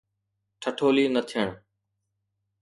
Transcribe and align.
ٺٺولي 0.61 1.05
نه 1.13 1.21
ٿيڻ. 1.29 1.47